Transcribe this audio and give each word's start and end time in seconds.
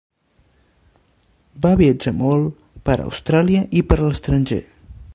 Va 1.65 1.73
viatjar 1.83 2.15
molt 2.23 2.65
per 2.91 2.99
Austràlia 3.07 3.65
i 3.83 3.85
per 3.93 4.03
l'estranger. 4.05 4.63